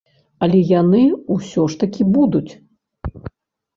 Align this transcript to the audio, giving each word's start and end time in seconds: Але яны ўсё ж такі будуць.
Але 0.45 0.61
яны 0.69 1.01
ўсё 1.35 1.67
ж 1.75 1.79
такі 1.85 2.03
будуць. 2.19 2.51